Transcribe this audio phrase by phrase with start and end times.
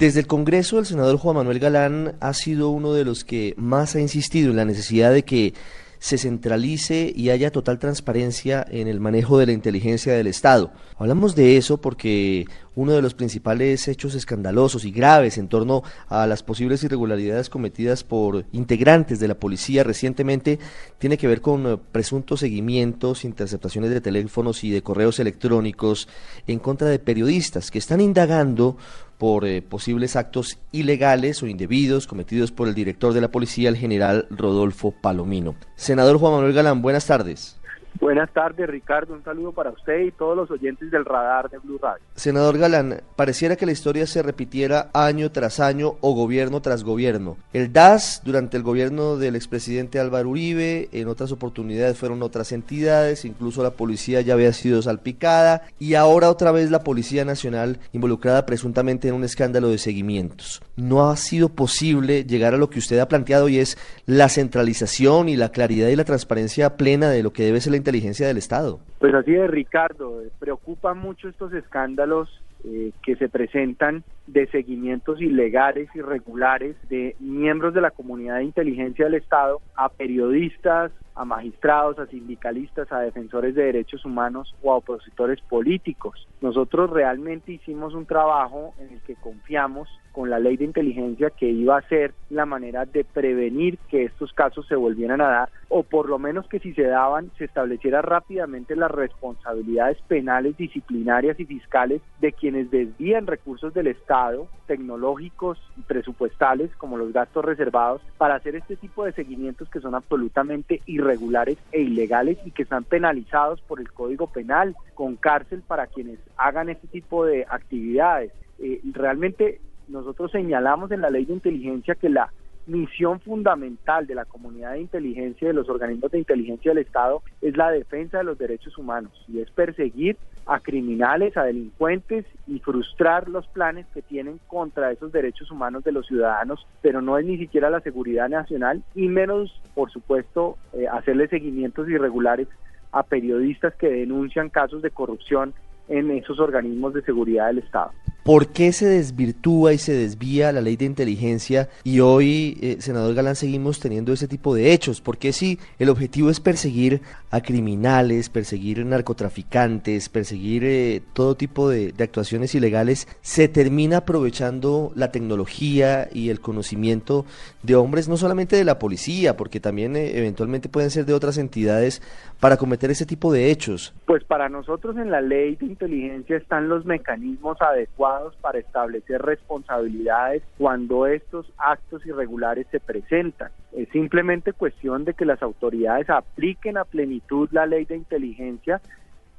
[0.00, 3.94] Desde el Congreso, el senador Juan Manuel Galán ha sido uno de los que más
[3.94, 5.52] ha insistido en la necesidad de que
[5.98, 10.72] se centralice y haya total transparencia en el manejo de la inteligencia del Estado.
[10.96, 16.26] Hablamos de eso porque uno de los principales hechos escandalosos y graves en torno a
[16.26, 20.58] las posibles irregularidades cometidas por integrantes de la policía recientemente
[20.96, 26.08] tiene que ver con eh, presuntos seguimientos, interceptaciones de teléfonos y de correos electrónicos
[26.46, 28.78] en contra de periodistas que están indagando
[29.20, 33.76] por eh, posibles actos ilegales o indebidos cometidos por el director de la policía, el
[33.76, 35.56] general Rodolfo Palomino.
[35.76, 37.59] Senador Juan Manuel Galán, buenas tardes.
[38.00, 39.12] Buenas tardes, Ricardo.
[39.12, 42.02] Un saludo para usted y todos los oyentes del radar de Blue Radio.
[42.14, 47.36] Senador Galán, pareciera que la historia se repitiera año tras año o gobierno tras gobierno.
[47.52, 53.26] El DAS, durante el gobierno del expresidente Álvaro Uribe, en otras oportunidades fueron otras entidades,
[53.26, 58.46] incluso la policía ya había sido salpicada y ahora otra vez la Policía Nacional involucrada
[58.46, 60.62] presuntamente en un escándalo de seguimientos.
[60.76, 65.28] No ha sido posible llegar a lo que usted ha planteado y es la centralización
[65.28, 68.38] y la claridad y la transparencia plena de lo que debe ser la inteligencia del
[68.38, 68.78] Estado.
[68.98, 70.22] Pues así es, Ricardo.
[70.22, 72.28] Eh, preocupan mucho estos escándalos
[72.64, 79.06] eh, que se presentan de seguimientos ilegales, irregulares de miembros de la comunidad de inteligencia
[79.06, 84.76] del Estado a periodistas, a magistrados, a sindicalistas, a defensores de derechos humanos o a
[84.76, 86.26] opositores políticos.
[86.40, 91.48] Nosotros realmente hicimos un trabajo en el que confiamos con la ley de inteligencia que
[91.48, 95.84] iba a ser la manera de prevenir que estos casos se volvieran a dar o
[95.84, 101.44] por lo menos que si se daban se estableciera rápidamente las responsabilidades penales, disciplinarias y
[101.44, 108.34] fiscales de quienes desvían recursos del Estado, tecnológicos y presupuestales como los gastos reservados para
[108.34, 113.60] hacer este tipo de seguimientos que son absolutamente irregulares e ilegales y que están penalizados
[113.62, 118.32] por el Código Penal con cárcel para quienes hagan este tipo de actividades.
[118.58, 122.32] Eh, realmente nosotros señalamos en la ley de inteligencia que la
[122.66, 127.56] misión fundamental de la comunidad de inteligencia de los organismos de inteligencia del Estado es
[127.56, 130.16] la defensa de los derechos humanos y es perseguir
[130.46, 135.92] a criminales, a delincuentes y frustrar los planes que tienen contra esos derechos humanos de
[135.92, 140.86] los ciudadanos, pero no es ni siquiera la seguridad nacional y menos, por supuesto, eh,
[140.88, 142.48] hacerle seguimientos irregulares
[142.92, 145.54] a periodistas que denuncian casos de corrupción
[145.88, 147.92] en esos organismos de seguridad del Estado.
[148.24, 153.14] ¿Por qué se desvirtúa y se desvía la ley de inteligencia y hoy, eh, senador
[153.14, 155.00] Galán, seguimos teniendo ese tipo de hechos?
[155.00, 157.00] ¿Por qué si el objetivo es perseguir
[157.30, 165.12] a criminales, perseguir narcotraficantes, perseguir eh, todo tipo de, actuaciones ilegales, se termina aprovechando la
[165.12, 167.24] tecnología y el conocimiento
[167.62, 171.38] de hombres, no solamente de la policía, porque también eh, eventualmente pueden ser de otras
[171.38, 172.02] entidades,
[172.40, 173.94] para cometer ese tipo de hechos?
[174.06, 178.10] Pues para nosotros en la ley de inteligencia están los mecanismos adecuados
[178.40, 183.50] para establecer responsabilidades cuando estos actos irregulares se presentan.
[183.72, 188.80] Es simplemente cuestión de que las autoridades apliquen a plenitud la ley de inteligencia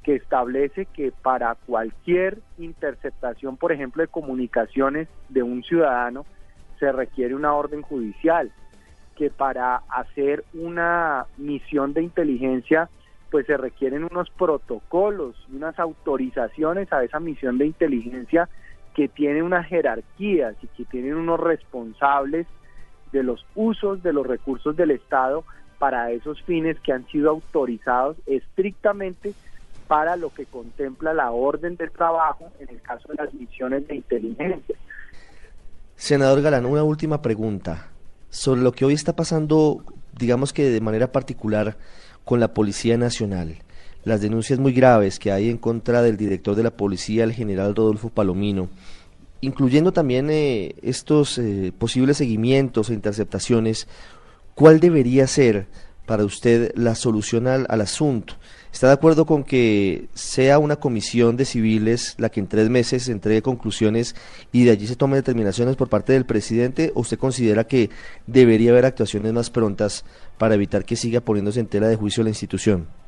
[0.02, 6.26] que establece que para cualquier interceptación, por ejemplo, de comunicaciones de un ciudadano,
[6.80, 8.50] se requiere una orden judicial,
[9.16, 12.88] que para hacer una misión de inteligencia,
[13.30, 18.48] pues se requieren unos protocolos unas autorizaciones a esa misión de inteligencia
[18.94, 22.46] que tiene unas jerarquías y que tienen unos responsables
[23.12, 25.44] de los usos de los recursos del Estado
[25.78, 29.34] para esos fines que han sido autorizados estrictamente
[29.88, 33.96] para lo que contempla la orden del trabajo en el caso de las misiones de
[33.96, 34.76] inteligencia.
[35.96, 37.88] Senador Galán, una última pregunta
[38.30, 39.84] sobre lo que hoy está pasando,
[40.18, 41.76] digamos que de manera particular,
[42.24, 43.56] con la Policía Nacional
[44.04, 47.74] las denuncias muy graves que hay en contra del director de la policía, el general
[47.74, 48.68] Rodolfo Palomino,
[49.40, 53.86] incluyendo también eh, estos eh, posibles seguimientos e interceptaciones,
[54.54, 55.66] ¿cuál debería ser
[56.06, 58.34] para usted la solución al, al, asunto?
[58.72, 63.08] ¿Está de acuerdo con que sea una comisión de civiles la que en tres meses
[63.08, 64.16] entregue conclusiones
[64.50, 67.90] y de allí se tomen determinaciones por parte del presidente o usted considera que
[68.26, 70.04] debería haber actuaciones más prontas
[70.38, 73.01] para evitar que siga poniéndose en tela de juicio la institución?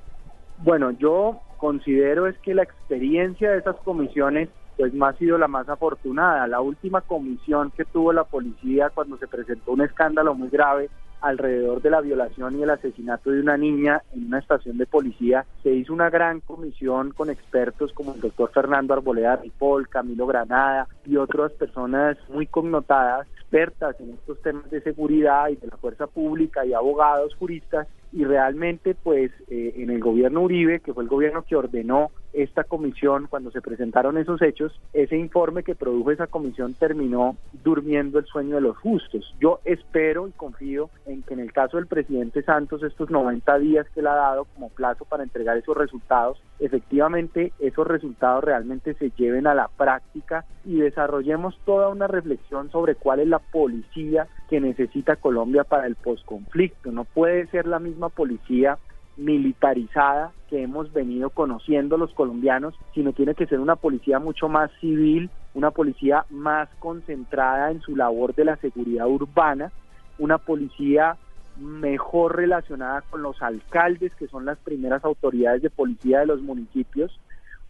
[0.59, 5.49] Bueno, yo considero es que la experiencia de esas comisiones pues no ha sido la
[5.49, 6.47] más afortunada.
[6.47, 10.91] La última comisión que tuvo la policía cuando se presentó un escándalo muy grave
[11.25, 15.47] alrededor de la violación y el asesinato de una niña en una estación de policía,
[15.62, 20.87] se hizo una gran comisión con expertos como el doctor Fernando Arboleda Ripoll, Camilo Granada
[21.06, 26.06] y otras personas muy connotadas, expertas en estos temas de seguridad y de la fuerza
[26.06, 31.09] pública y abogados, juristas, y realmente pues eh, en el gobierno Uribe, que fue el
[31.09, 36.26] gobierno que ordenó esta comisión cuando se presentaron esos hechos, ese informe que produjo esa
[36.26, 39.34] comisión terminó durmiendo el sueño de los justos.
[39.40, 43.86] Yo espero y confío en que en el caso del presidente Santos estos 90 días
[43.94, 49.10] que le ha dado como plazo para entregar esos resultados, efectivamente esos resultados realmente se
[49.10, 54.60] lleven a la práctica y desarrollemos toda una reflexión sobre cuál es la policía que
[54.60, 56.90] necesita Colombia para el posconflicto.
[56.90, 58.78] No puede ser la misma policía
[59.16, 64.70] militarizada que hemos venido conociendo los colombianos, sino tiene que ser una policía mucho más
[64.81, 69.72] civil, una policía más concentrada en su labor de la seguridad urbana,
[70.19, 71.16] una policía
[71.58, 77.19] mejor relacionada con los alcaldes, que son las primeras autoridades de policía de los municipios,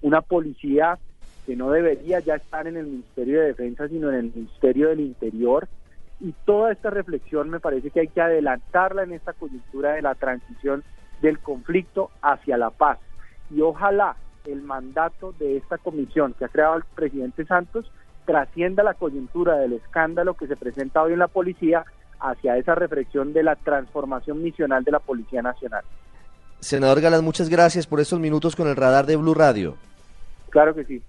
[0.00, 0.98] una policía
[1.46, 5.00] que no debería ya estar en el Ministerio de Defensa, sino en el Ministerio del
[5.00, 5.68] Interior.
[6.20, 10.14] Y toda esta reflexión me parece que hay que adelantarla en esta coyuntura de la
[10.14, 10.82] transición
[11.24, 12.98] del conflicto hacia la paz.
[13.50, 17.90] Y ojalá el mandato de esta comisión que ha creado el presidente Santos
[18.26, 21.84] trascienda la coyuntura del escándalo que se presenta hoy en la policía
[22.20, 25.84] hacia esa reflexión de la transformación misional de la Policía Nacional.
[26.60, 29.76] Senador Galán, muchas gracias por estos minutos con el radar de Blue Radio.
[30.50, 31.02] Claro que sí.